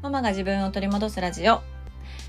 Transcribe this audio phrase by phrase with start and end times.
[0.00, 1.60] ママが自分を取り戻すラジオ。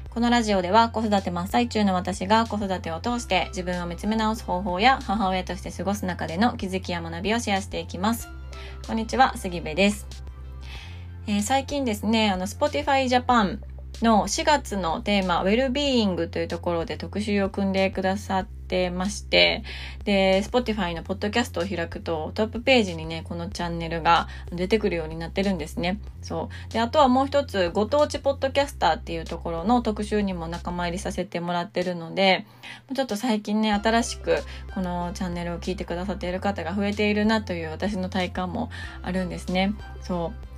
[0.10, 8.28] このラジオでは子育て真っ最中の私が子育てを通して自分を見つめ直す方法や母親として過ごす中での気づきや学びをシェアしていきます。
[8.88, 10.08] こんにちは、杉部です。
[11.28, 13.60] えー、最近ですね、あの、Spotify Japan
[14.04, 19.64] の4月のテーマ、ウェルビーイングというところで特集を組んでくださってまして、
[20.04, 26.00] で、Spotify のポッドキャストを開くとトップページにね、このチャンネルが出てくるようになってるんですね。
[26.22, 26.74] そう。
[26.74, 32.46] で、あとはもう一つ、ご当地ポッドキャスターっていうところの特集にも仲間入りさせてもらってるので、
[32.96, 34.38] ちょっと最近ね、新しく
[34.74, 38.70] このチャンネルを聞いてくださっている方が増えているなという私の体感も
[39.02, 39.74] あるんですね。
[40.02, 40.49] そう。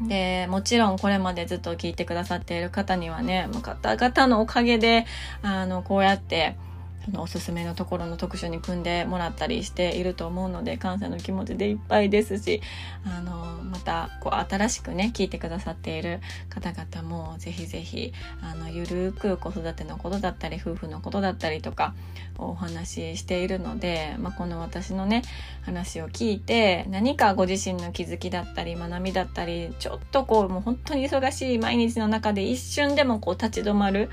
[0.00, 5.06] で、もちろんこれまでずっと聞いてくださっている方にはね、方々のおかげで、
[5.42, 6.56] あの、こうやって、
[7.04, 12.62] そのおすすめのところの特集に組んでもらったりしていると思うので感謝の気持ちでいっぱいですし
[13.04, 21.94] あのまたこう新しくね聞いてくださっている方々もぜひぜひあのゆるく子育てのことだったり夫婦のことだったりとか
[22.38, 25.22] お話ししているので、まあ、この私のね
[25.62, 34.10] 話を聞いて何かご自身の気づきだったり学びだったりちょっとこうもう本当に忙しい毎日の中で一瞬でもこう立ち止まる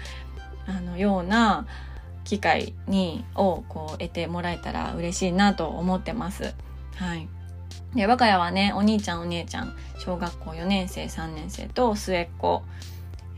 [0.68, 1.66] あのような
[2.24, 6.54] 機会にをこう得てもらえたら嬉しいなと思ってます。
[6.96, 7.28] はい。
[7.96, 12.64] で、我が家はね、お兄ちゃんお姉ちゃん、小学校4年生、3年生と末っ子、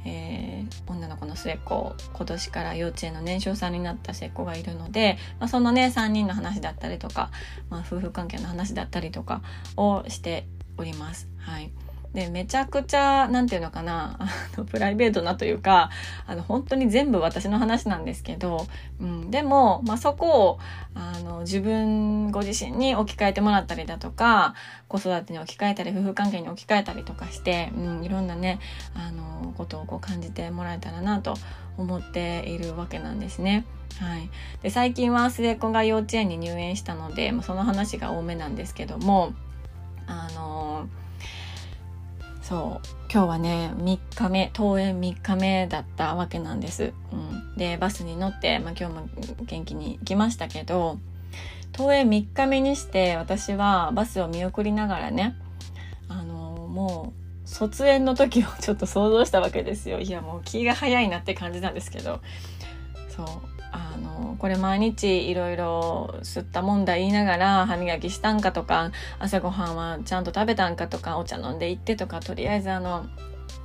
[0.05, 7.31] えー、女の子の末っ子、今年から幼稚園の年少さんになった末っ子がいるので、まあ、そのね、3人の話だったりとか、
[7.69, 9.41] まあ、夫婦関係の話だったりとか
[9.75, 10.45] をして
[10.77, 11.27] おります。
[11.37, 11.71] はい。
[12.13, 15.89] で、めちゃくちゃ、なんていうのかな、あの、プライベートなというか、
[16.27, 18.67] あの、本当に全部私の話なんですけど、
[18.99, 20.59] うん、でも、まあ、そこを、
[20.93, 24.53] あの、自分ご自身に置き換えてもらったりだとか、
[24.87, 28.59] 子育てに置き換えたり、夫婦関係に置き換えたりとかして、うん、いろんなね、
[28.93, 31.33] あの、ことをこう感じてもらえたらなと
[31.77, 33.65] 思っているわけなんですね。
[33.99, 34.29] はい。
[34.61, 39.33] で、最近は末っ子が幼稚園に入園したので、まあ、その話が多めなんですけども、
[40.05, 40.87] あの
[42.43, 42.87] そう。
[43.13, 49.07] 今日はね3日目登園3日目だったわけなんです、うん、でバスに乗って、まあ、今日も
[49.43, 50.97] 元気に行きましたけど
[51.77, 55.35] 登園3日目にして私はバスを見送りながらね
[56.07, 57.13] あのも
[57.45, 59.99] う卒園の時をちょっと想像したわけですよ。
[59.99, 62.19] いやもう気が早いなって感じなんですけど。
[63.09, 63.27] そう。
[64.03, 73.05] のこれ毎日いろいろ吸ったもんだ言いながら歯磨きしたんかとか朝ごはんはちゃんと食べたんかとかお茶飲んで行ってとかとりあえずあの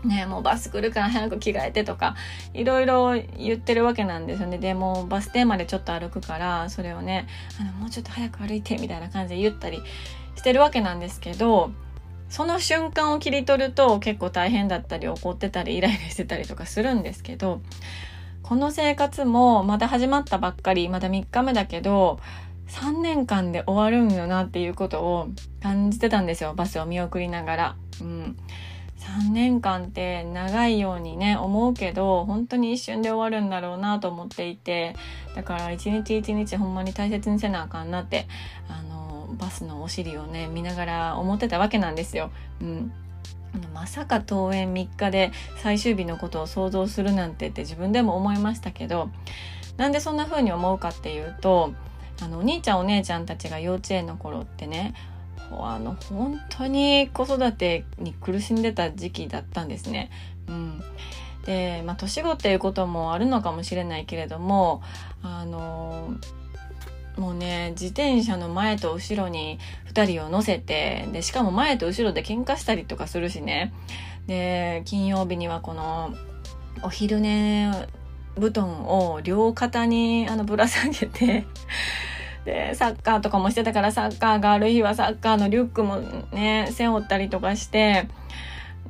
[0.04, 2.14] ねもうバス来るから早く着替えてとか
[2.54, 4.58] いろいろ言ってるわけなんですよね。
[4.58, 7.26] でもバス停までちょっと歩くからそれをね
[7.60, 9.82] あのもうちょっと早く歩いてみたいな感じで言ったり
[10.36, 11.72] してるわけなんですけど
[12.28, 17.60] その瞬間を切り取ると結構大変だったり怒ってたりイライラしてたりとかするんですけど
[18.48, 22.18] この生活もまだ始まったばっかり、まだ3日目だけど、
[22.68, 25.28] 3年間で終わるんよなっていうことを
[25.62, 26.54] 感じてたんですよ。
[26.54, 27.76] バスを見送りながら。
[28.00, 28.38] うん。
[28.96, 34.96] 3年間って長いようにね、思うけど、本当に一瞬で終わるんだろうなと思っていて、
[35.36, 38.28] だから一日一日ほんまに大切にせなあかんなって、
[38.70, 42.30] あの、バスのお尻をね、見ながら思ってたわけなんですよ。
[42.62, 42.92] うん。
[43.74, 49.10] まさか登園3日で最終日のことを想像するなんてって自分でも思いましたけど
[49.76, 51.72] なんでそんな風に思うかっていうと
[52.20, 54.94] あのお兄ちゃんお姉ちゃんたちが幼稚園の頃ってね
[55.50, 60.10] あの本当に子育てに苦しんでた時期だったんですね。
[60.46, 60.82] うん、
[61.44, 64.82] で、まあ、年子っていうこともあるのかもしれないけれども
[65.22, 66.14] あの
[67.18, 69.58] もうね自転車の前と後ろに
[69.92, 73.72] 2人を乗せてでしかも前と後ろで喧嘩したりとかするしね。
[74.26, 76.14] で金曜日にはこの
[76.82, 77.70] お昼寝
[78.38, 81.46] 布団を両肩にあのぶら下げて
[82.44, 85.96] でサッカーとかもしてたからサッカーがある日はサッカーのリュックも
[86.32, 88.08] ね背負ったりとかして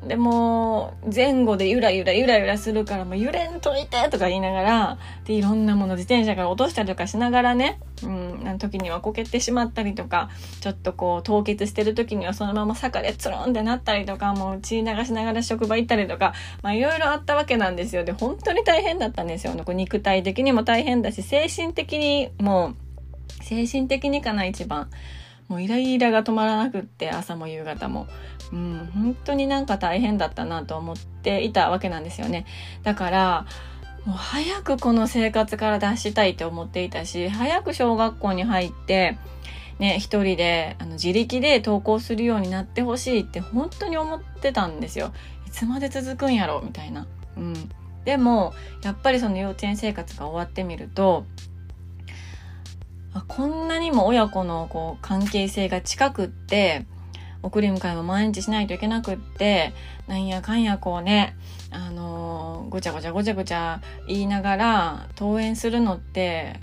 [0.06, 10.30] でも前後でゆらゆらゆらゆらするからもう揺れんといてとか言いながらでいろんなもの自転車から落としたりとかしながらね、うん、あの時にはこけてしまったりとか
[10.60, 16.32] ちょっとこう凍結してる時にはそのまま坂でつるんってなったりとかもう血流しながら職場行ったりとか
[16.62, 24.88] まあいろいろあったわけなんですよで本当に大変だったんですよ肉体的にも大変だし精神的にもう精神的にかな一番。
[25.48, 28.06] もうイライラが止まらなくって朝も夕方も。
[28.52, 32.46] うん、本当になんか大変だったなと思っていたわけなんですよね。
[32.82, 33.46] だから、
[34.06, 39.18] もう早くこの生活から脱したいと思っていたし、早く小学校に入って、
[39.78, 45.12] ね、一人であの自力で登校するようになってほしいって本当に思ってたんですよ。
[45.46, 46.60] いつまで続くんやろ？
[46.62, 47.06] みたいな。
[47.36, 47.54] うん、
[48.04, 51.26] でもやっぱりその幼稚園生活が終わってみると
[53.18, 56.86] あこんなにも親子のこう関係性が近くって
[57.42, 59.72] 送り迎えも毎日しないといけなくって
[60.06, 61.36] なんやかんやこうね
[61.70, 66.60] あのー、ごちゃごちゃごちゃごちゃ言いながら登園するのって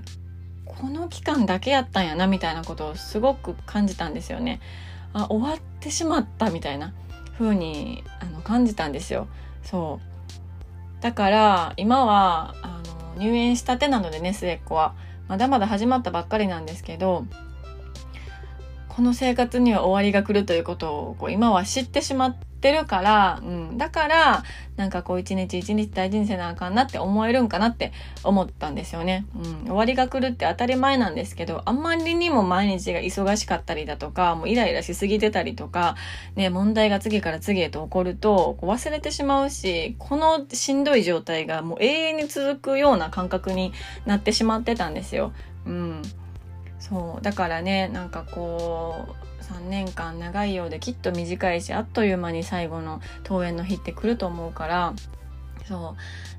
[0.65, 4.59] この期間だけやったんやなみたいなことをすごく感じたんですよね。
[5.13, 6.93] あ終わってしまったみたいな
[7.37, 9.27] 風にあの感じたんですよ。
[9.63, 9.99] そ
[10.99, 12.81] うだから今はあ
[13.15, 14.93] の入園したてなのでね末っ子は
[15.27, 17.25] まだまだ始まったばっかりなんですけど
[18.87, 23.77] この生活には終わりが来るということをこう今は知ってしまっってるから、うん。
[23.77, 24.43] だから、
[24.75, 29.27] なんかこう一日一日大事にせなあかんなって思えるんかなって思ったんですよね。
[29.35, 29.67] うん。
[29.67, 35.95] 終わりが来るって当たり前なんですけど、あんまりにも毎日が忙しかったりだとか、もうイライラしすぎてたりとか、
[36.35, 43.73] ね、問題が次から次へと起こると、こう忘れてしまうし、このしんどい状態がもう永遠に続くような感覚に
[44.07, 45.33] なってしまってたんですよ。
[45.67, 46.01] うん。
[46.79, 47.23] そう。
[47.23, 54.93] だからね、なんかこう、3年間長いようできっと短いしあっという間に最後の登園の日って来ると思うから
[55.67, 55.95] そ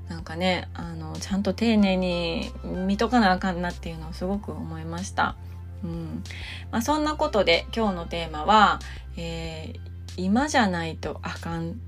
[0.09, 5.35] うなんかねあのちゃんと丁寧に見とかなあかんなっていうのをすごく思いました。
[5.83, 6.23] うん
[6.71, 8.79] まあ、そんなことで今日のテーマは、
[9.15, 9.79] えー、
[10.17, 11.79] 今じゃないとあかん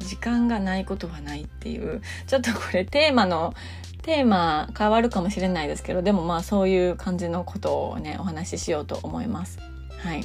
[0.00, 3.54] 時間がないことはないっていうちょっとこれテーマの
[4.02, 9.73] テーマ変わるかもしれないですけどでもまあそういう感じのことをねお話ししようと思います。
[10.04, 10.24] はい。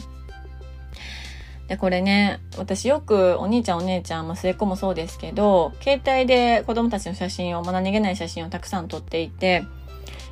[1.70, 9.66] で、これね、私よくお兄ちゃんお姉ちゃん、まあ、末っ子もそうですけど、携帯で子供たちの写真を、まあ、何気ない写真をたくさん撮っていて、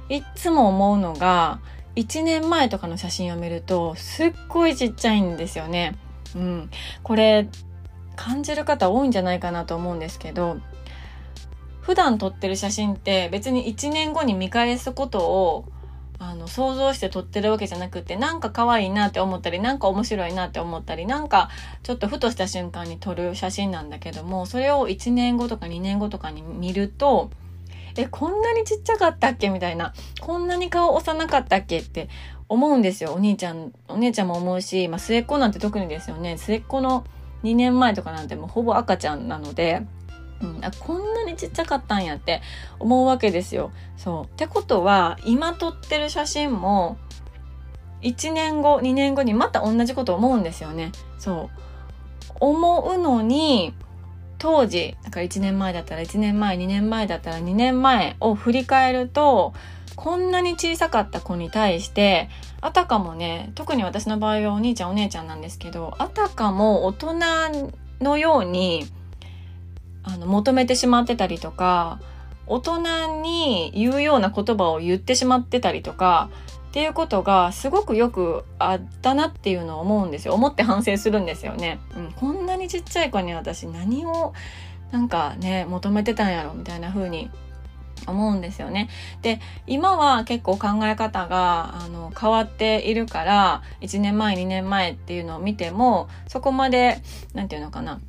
[0.10, 1.60] いつも思うのが、
[1.96, 5.96] 1年前とかの写真を見ると、すっごいちっちゃいんですよね。
[6.36, 6.70] うん。
[7.04, 7.48] これ、
[8.16, 10.58] 感じる方多いんじゃないかなと思うんですけど、
[11.82, 15.66] 普段撮ってる写真って別に1年後に見返すことを
[16.20, 21.50] あの想像して撮ってるわけじゃなくてなんか可愛いなって思ったりなんか面白いなって思ったりなんか
[21.84, 27.30] ちょっとふとした瞬間に撮る写真なんだけどもそれを1年後とか2年後とかに見ると
[28.00, 29.50] えこんなにちっちゃかったっけ？
[29.50, 29.92] みたいな。
[30.22, 31.80] こんなに顔幼かったっけ？
[31.80, 32.10] って
[32.48, 33.14] 思うんですよ。
[33.14, 36.38] お兄ちゃんお姉ちゃんも思うし、まあ、末っ子なんて特にですよね。
[36.38, 37.06] 末っ子の
[37.42, 39.82] 2年前とかなんてもうほぼ赤ちゃんなので。
[40.42, 42.42] うん、あこんなにちっちゃかったんやって
[42.80, 43.72] 思うわけですよ。
[43.98, 44.26] そう。
[44.26, 46.98] ってことは、今撮ってる写真も、
[48.02, 50.92] 1年後、2年後にまた同じこと思うんですよね。
[51.18, 51.58] そう。
[52.40, 53.74] 思うのに、
[54.38, 59.54] 当時、だから1年前だったら1年前、2年前だったら2年前を振り返ると、
[59.96, 62.30] こんなに小さかった子に対して、
[62.62, 67.14] あたかもね、特に私の場合はお兄ちゃんお姉ちゃんなんですけど、あたかも大人
[68.00, 68.86] のように、
[70.08, 72.00] あの求めてしまってたりとか
[72.46, 76.30] 大人に言うような言葉を言ってしまってたりとか
[76.70, 84.34] っていうことがすごくよくあったなっていうのを思うんですよ思って反省するんですよね、うん、こんなにちっちゃい子に私何を
[84.92, 87.30] なんかね求めてたんやろみたいな風に
[88.06, 88.90] 思うんですよね。
[89.22, 97.02] で、今は結構考え方があの変わっているから、1年前、2年前っていうのを見ても、そこまで、
[97.34, 98.00] なんていうのかな、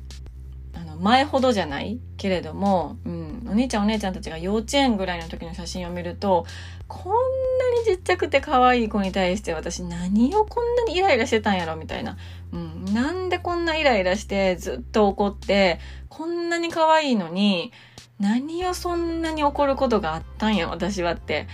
[0.99, 6.45] 前ほどじゃないけれども、うん、お兄ちゃんお姉ちゃんたちが幼稚園ぐらいの時の写真を見ると、
[6.87, 12.17] こんなにちっちゃくて可愛い子に対して私何をこんなにイライラしてたんやろみたいな。
[12.51, 15.79] うん、なんでこんなイライラしてずっと怒って、
[16.09, 17.71] こんなに可愛いのに、
[18.19, 21.47] 何をそんなに怒ることがあったんや私はって、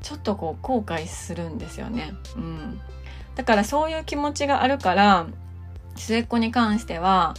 [0.00, 2.12] ちょっとこう後悔するんですよね。
[2.36, 2.80] うん。
[3.34, 5.26] だからそういう気持ちがあるから、
[5.96, 7.34] 末っ子に関しては、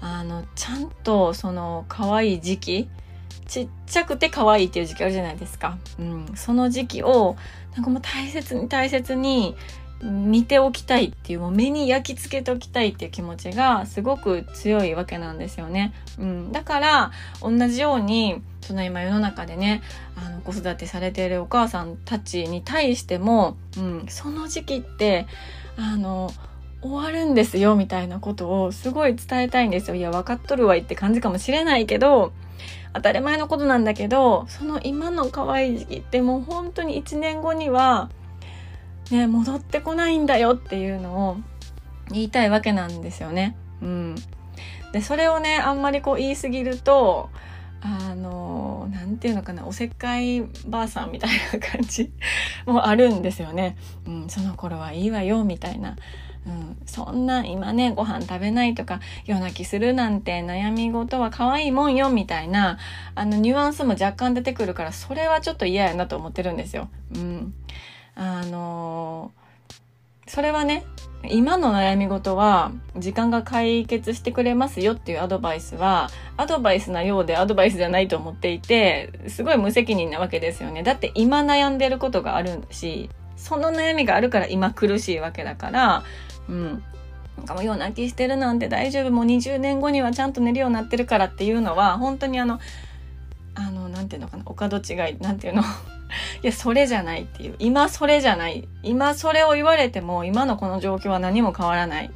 [0.00, 2.88] あのちゃんとその可愛い時期
[3.46, 5.76] ちっちゃくて可愛いっていう時期あるじゃないですか。
[5.98, 7.36] うん、その時期を
[7.74, 9.56] なんかもう大切に大切に
[10.02, 15.92] 見ておきたいっていうもう目に焼き付けておきたいっていう気持ちがすごく強いわけなんですよね。
[16.18, 17.10] うん、だから
[17.42, 19.82] 同じようにその今世の中でね
[20.16, 25.26] あの子育てされているお母さんたちに対しても、うん、その時期って
[25.76, 26.30] あの
[26.82, 29.96] 終わるんですよみたいなことをすごい伝えたいんですよ。
[29.96, 32.32] いや、分かっとるわいって感じかもしれないけど、
[32.92, 38.10] 当たり前のことなんだけど、その今の可愛い時期ってもう本当に1年後には、
[39.10, 41.36] ね、戻ってこないんだよっていうのを
[42.10, 43.56] 言いたいわけなんですよね。
[43.82, 44.14] うん。
[44.92, 47.30] で、それをね、あんまりこう言いすぎると、
[47.82, 52.10] あの、何て言うのかなおせっかいばあさんみたいな感じ
[52.66, 53.76] もあるんですよね。
[54.06, 55.96] うん、その頃はいいわよみたいな。
[56.46, 62.78] うん、そんな今ねご飯食べないとか夜泣きするなんて悩み事は可愛いもんよみたいな
[63.14, 66.88] あのニュアンスも若干出てくるからそれはちょっと嫌やなと思ってるんですよ。
[67.14, 67.54] うん、
[68.14, 69.39] あのー、
[70.30, 70.84] それはね
[71.28, 80.84] 今の悩み事は時間が解決してくれますよっていうアドバイスはアドバイスなようでアドバイスじゃないと思っていてすごい無責任なわけですよね。
[80.84, 86.04] だって今悩んでることがあるしその悩みがあるから今苦しいわけだから
[86.48, 86.82] うん。
[87.36, 92.60] なんかもう夜泣きしてるなんて大丈夫もう20年後にはちゃんと寝るようになってるからっていうのは本当にあの
[93.54, 95.62] あのなんていうのかなお門違いなんていうの？
[96.42, 97.56] いやそれじゃないっていう。
[97.58, 98.68] 今それじゃない。
[98.82, 102.10] 今それを言われても今のこの状況は何も変わらない、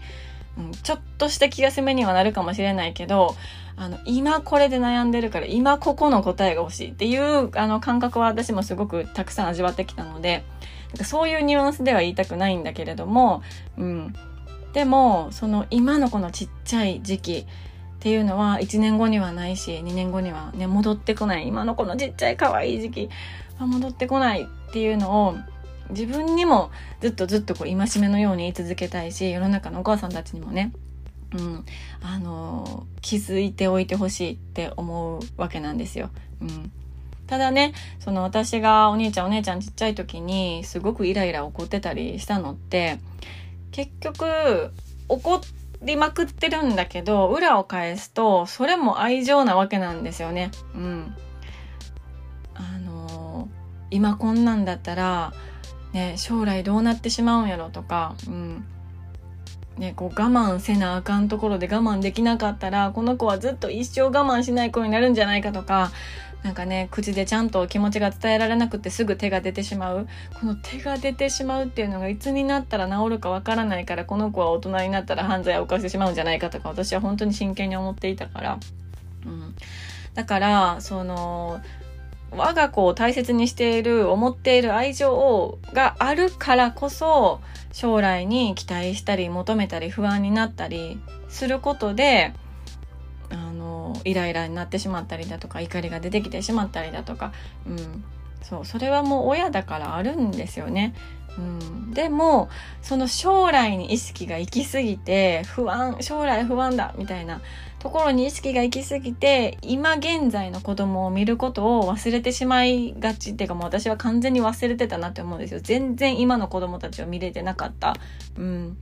[0.58, 3.36] うん、ちょっとした気休めにはなるかもしれないけど
[3.76, 10.44] あの今これで悩んでるから今ここの答えが欲しいっていうあの感覚は私もすごくたくさん味わってきたので
[10.94, 13.42] なんかそういうニュアンスでは言いたくないんだけれども、
[13.76, 14.14] うん。
[14.72, 17.46] でも、その今のこのちっちゃい時期
[18.04, 21.48] っていうのは1年後にはないし、2年後にはね、戻ってこない。
[21.48, 23.08] 今のこのちっちゃい可愛い時期
[23.58, 25.36] は戻ってこないっていうのを
[25.88, 26.70] 自分にも
[27.00, 30.74] ずっとずっとこう戒めのように言い続けたいし、世の中のお母さんたちにもね、
[31.32, 31.64] うん、
[32.02, 36.10] あの気づいておいてほしいって思うわけなんですよ。
[36.42, 36.70] うん、
[37.26, 42.98] ただね、その私がお兄ちゃんお姉ちゃんちっちゃい時にすごくイライラ怒ってたりしたのって、
[43.70, 44.72] 結局
[45.08, 50.50] 怒ってりまくってるんだけど、裏を返すとそれも愛情なわけなんですよね。
[50.74, 51.14] うん。
[52.54, 53.48] あのー、
[53.90, 55.32] 今こんなんだったら、
[55.92, 58.64] ね、将来どうなってしまうんやろとか、うん。
[59.78, 65.90] ね、こう我慢せなあかんところで我慢できなかったらこの子はずっと一生我慢しない子になるんじゃないかとか
[66.44, 70.06] なんかね口でちゃんと気持ちが伝えられなくてすぐ手が出てしまう。
[70.38, 78.58] この手が出てしまうっていうのがいつになったら治るかわからないからこの子は大人になったら犯罪を犯してしまうんじゃないかとか私は本当に真剣に思っていたから、
[79.24, 79.54] うん、
[80.12, 81.62] だからその
[82.30, 87.40] 我が子を大切にしている思っている愛情があるからこそ
[87.72, 92.34] 将来に期待したり求めたり不安になったりすることで
[94.04, 97.32] イライラになってしまったりだとか怒りが出てきてしまったりだとか、
[97.66, 98.04] うん、
[98.42, 100.94] そうそれはもう親だからあるんですよね。
[101.36, 102.48] うん、でも
[102.80, 107.40] その将来に意識が行き過ぎて不安将来不安だみたいな
[107.80, 117.96] ところに意識が行き過ぎて今現在の子供を見ることを忘れてしまいがちっていうかもう私は完全に忘れてたなって思うんですよ全然今の子供たちを見れてなかった。
[118.38, 118.76] うん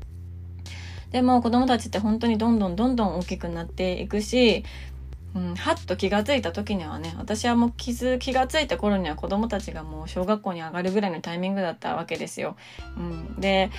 [1.13, 4.65] でも子供たちって本当にどんどんどんどん大きくなっていくし、
[5.35, 12.57] うん、はっと気がついた時にはね私はもう気づ気がついた頃には子供たちがもう小学校に上がるぐらいのタイミングだったわけですよ。
[12.97, 13.71] うん、で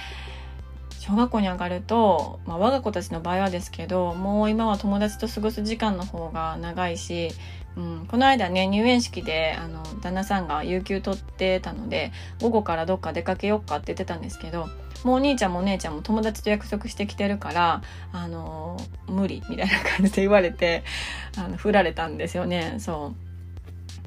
[1.00, 7.32] 小学校に上がると、まあ、我が子たちの場合はですけどもう今は友達と過ごす時間の方が長いし、
[7.76, 14.70] うん、この間ね入園式であの旦那さんが有給取ってたので午後からどっか出かけよっかって言ってたんですけど
[15.04, 17.82] もうお兄ちゃんもお姉ちゃんも友達と約束してきてるから
[18.12, 20.84] あの無理みたいな感じで言われて
[21.38, 22.76] あの振られたんですよね。
[22.80, 23.14] そ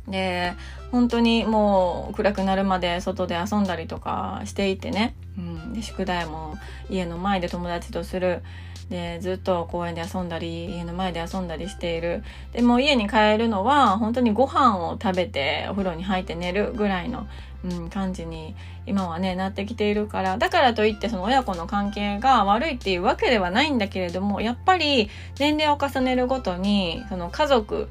[0.09, 0.11] う。
[0.11, 0.55] で
[0.93, 5.15] 本当にもう暗くなるまで外で遊んだりとかしていてね。
[5.37, 6.57] うん、で宿題も
[6.89, 8.43] 家の前で友達とする。
[8.91, 12.23] でずっと公園で遊んだり家の前で遊んだりしている。
[12.53, 17.27] でも家に帰るのは本当にご飯を食べてお風呂に入って寝るぐらいの、
[17.65, 18.55] うん、感じに
[18.87, 20.39] 今はねなってきているから。
[20.39, 27.89] だからといってその親子の関係が悪いっていうわけではないんだけれどもやっぱり年齢を重ねるごとにその家族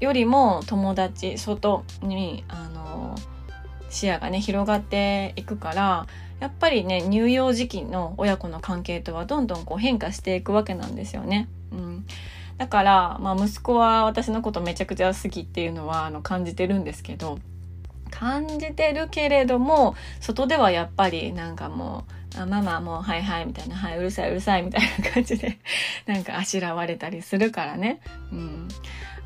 [0.00, 3.16] よりも友達外にあの
[3.90, 6.06] 視野がね広がっていくから
[6.40, 11.48] やっぱりね乳幼児期の親子の関係とはどんどんこう変化していくわけなんですよね。
[11.72, 12.06] うん、
[12.56, 17.38] だから、まあ、息子は私のことめちゃくちゃ好きっていうのはあの感じてるんですけど
[18.10, 22.04] 感じてるけれども外ではやっぱりなんかも
[22.36, 25.58] う「あママもうはいはい」みたいな「はいうるさいうるさい」みたいな感じで
[26.06, 28.00] なんかあしらわれたりするからね。
[28.32, 28.68] うん、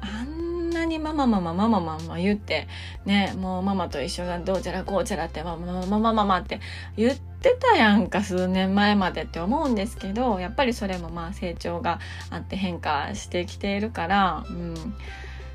[0.03, 2.67] あんなにママママママママ言って、
[3.05, 6.61] ね、もうママと一緒がどうちゃらこうちゃらって、マママママママって
[6.97, 14.75] 言ってたやんか、数年前までって思うんですけど、やっぱりそれもまあ成長があって変化してきているから、うん、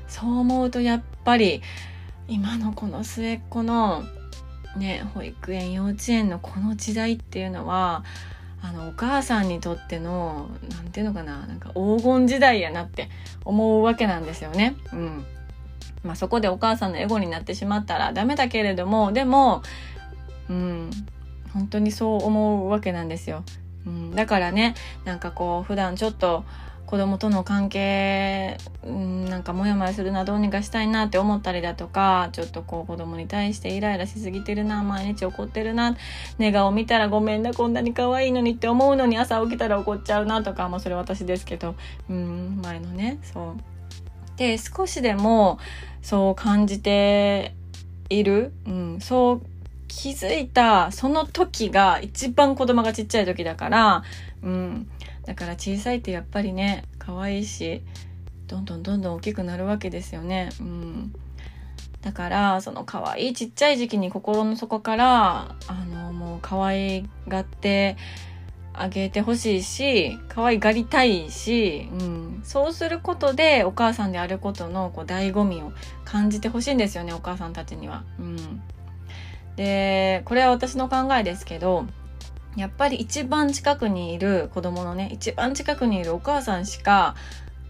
[0.08, 1.62] そう思うとやっぱり、
[2.26, 4.04] 今のこの末っ子の
[4.76, 8.04] ね、保育園、幼稚園のこの時代っていうのは、
[8.60, 13.08] あのお母さんにとっての何て言うのかななんか黄金時代やなって
[13.44, 14.76] 思うわけなんですよね。
[14.92, 15.24] うん
[16.04, 19.62] まあそこでお母さんのエゴになってしまったらダメだけれども、でも、
[20.48, 20.90] うん、
[21.52, 23.44] 本当にそう思うわけなんですよ。
[23.86, 24.74] うん、だからね、
[25.04, 26.44] なんかこう普段ちょっと
[26.88, 35.98] 子供との関係、なんかモヤモヤするなどうにかしたいなって思ったりだとかちょっとこう子供に対してイライラしすぎてるな毎日怒ってるな
[36.38, 41.74] 寝顔見たらごめんなこんなに可愛いのにって思うのに朝起きたら怒っちゃうなとかもうそれ私ですけど
[42.08, 43.56] うん前のねそう。
[44.38, 45.58] で少しでも
[46.00, 47.54] そう感じて
[48.08, 49.42] いる、うん、そう
[49.88, 54.02] 気づいたその時が一番子供がちっちゃい時だから、
[54.42, 54.88] うん、
[55.28, 57.82] だから小さいってやっぱりね可愛いし
[58.46, 60.48] どんどんどんどん大きくなるわけですよね。
[60.58, 61.12] うん、
[62.00, 67.98] だからその可愛いちっちゃい時期に心の底からあのもう可愛がって
[68.72, 75.72] あげてほしいし可愛がりたいし、うん、そうすることでお母さんであることのこう醍醐味を
[76.06, 78.04] 感じてほしいんですよねお母さんたちには。
[78.18, 78.62] うん、
[79.56, 81.84] でこれは私の考えですけど
[82.56, 87.14] やっぱり一番近くにいる子供のね、一番近くにいるお母さんしか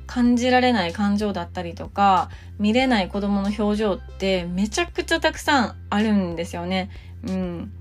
[0.06, 6.90] 感じられない感情だったりとか、見れない子供の表情ってめちゃくちゃたくさんあるんですよね。
[7.26, 7.72] うん。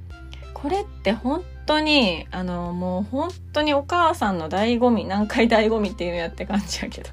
[0.53, 7.09] これって本当に、あの、もう本当にお母さんの醍醐味、何回醍醐味っていうのやって感じやけど。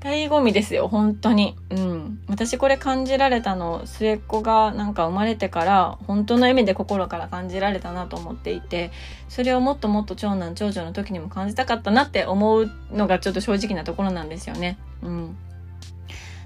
[0.00, 1.56] 醍醐味ですよ、本当に。
[1.70, 2.20] うん。
[2.28, 8.90] 私これ感じられたの、末っ子がなんか生まれてから、本当の意味で心から感じられたなと思っていて、
[9.28, 14.78] それをもっともっと長男、長女の時にも感じたかったなって思うのがちょっと正直なところなんですよね。
[15.02, 15.36] うん。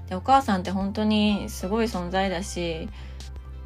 [0.09, 2.89] で、お母さんって本当にすごい存在だし、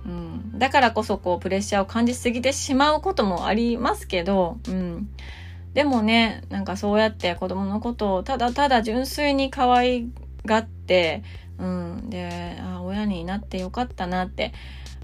[0.05, 0.59] うん。
[0.59, 5.09] だからこそこうプレッシャーを感じすぎてしまうこともありますけど、うん。
[5.75, 10.07] でもね、なんかそうやって子供のことをただただ純粋に可愛
[10.45, 11.21] がって、
[11.59, 12.09] うん。
[12.09, 14.53] で、あ、親になってよかったなって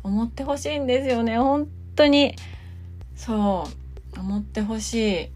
[0.02, 1.38] 思ってほしいんですよね。
[1.38, 2.36] 本当に。
[3.16, 3.68] そ
[4.16, 4.20] う。
[4.20, 5.32] 思ってほしい。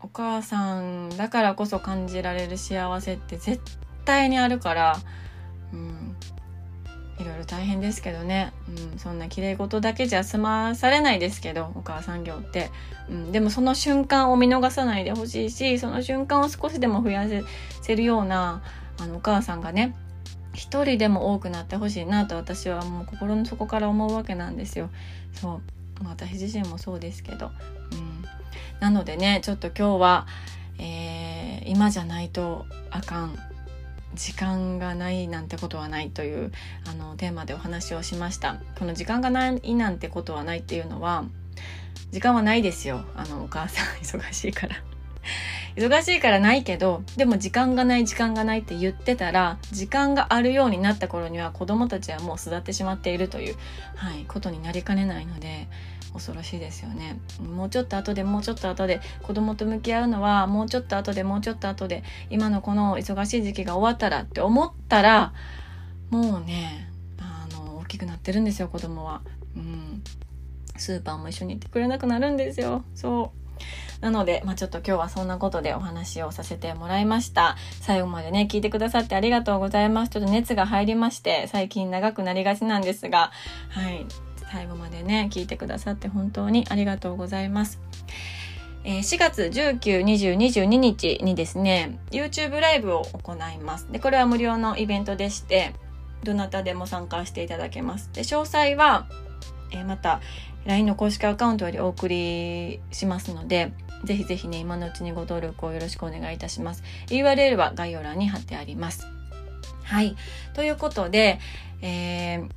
[0.00, 3.62] お母さんだからこそ感じられる幸せって絶
[4.04, 4.96] 対にあるから、
[7.64, 8.52] 大変ですけどね、
[8.92, 12.70] うん、そんな綺麗事だけじゃ済まされないですけどお母さん業って、
[13.08, 17.26] うん、でもその瞬間を見逃さないでほしいしその瞬間を少しでも増や
[17.80, 18.62] せるような
[19.00, 19.96] あのお母さんがね
[20.52, 24.90] 一人でも多くなってほしいなと私はもう心の底から思うわけなんですよ。
[25.32, 25.62] そう。
[26.04, 28.24] 私自身もそうですけど、うん、
[28.78, 30.26] なのでねちょっと今日は、
[30.78, 33.53] えー、今じゃないとあかん。
[34.14, 36.52] 時間がないなんてことはないという
[36.88, 38.60] あのテーマでお話をしました。
[38.78, 41.24] この時間がないなんてことはないっていうのは
[42.10, 43.04] 時間はないですよ。
[43.16, 44.76] あのお母さん 忙しいから。
[45.76, 53.56] 忙しいからないけどでも時間がない時間がないって言ってたら時間があるようになった頃には子供たちはもう育ってしまっているという、
[53.96, 55.68] はい、ことになりかねないので
[56.14, 65.34] 恐ろしいですよねもうちょっと後でもうちょっと後で子供と向き合うのはもうちょっと後でもうちょっと後で今のこの忙しい時期が終わったらって思ったら
[66.10, 69.20] もうねあの大きくなってるんですよ子供は。
[69.56, 70.02] うん
[70.76, 72.84] スーパーも一緒に行ってくれなくなるんですよ。
[72.94, 73.44] そう。
[74.00, 77.56] なので、まあ、ちょっと今日はそんなことでお話をさせてもらいました。
[77.80, 80.10] 最後までね、聞いてくださってありがとうございます。
[80.10, 83.30] ちょっと熱が入りまして、最近長くなりがちなんですが、
[83.70, 84.04] はい。
[84.54, 87.80] 最後までね、聞いてくださって本当にありがとうございます。
[88.84, 93.90] え、4月19、20、22日にですね、YouTube ライブを行います。
[93.90, 95.74] で、これは無料のイベントでして、
[96.22, 98.10] どなたでも参加していただけます。
[98.12, 99.08] で、詳細は、
[99.72, 100.20] えー、また
[100.66, 103.72] LINE の公式アカウントよりお送りしますので、
[104.04, 106.84] ぜひぜひね、今のうちにご登録をよろしくお願いいたします。
[107.08, 109.08] URL は概要欄に貼ってあります。
[109.82, 110.14] はい。
[110.52, 111.40] ということで、
[111.82, 112.48] えー、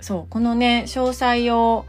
[0.00, 1.86] そう、このね、詳細を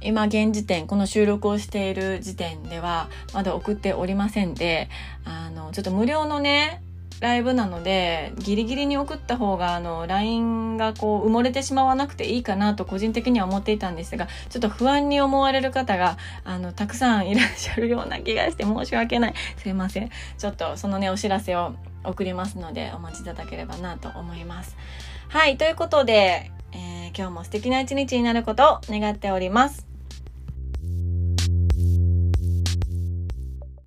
[0.00, 4.88] 今現時点、この収録をしている時点では、まだ送っておりませんで、
[5.24, 6.82] あの、ちょっと無料のね、
[7.20, 19.34] ライブなので、ギリギリに送った方が、あの、LINE がこう、埋もれてしまわなくていいかなと個人的には思っていたんですが、ちょっと不安に思われる方が、あの、たくさんいらっしゃるような気がして申し訳ない。
[19.56, 20.10] すいません。
[20.38, 24.76] ちょっとそのね、お知らせを送りますので、お待ちいただければなと思います。
[25.28, 26.52] はい、ということで、
[27.16, 29.87] 今日も素敵な一日になることを願っております。